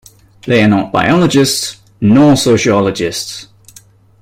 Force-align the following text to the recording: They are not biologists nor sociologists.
They 0.47 0.63
are 0.63 0.67
not 0.67 0.91
biologists 0.91 1.79
nor 2.01 2.35
sociologists. 2.35 3.45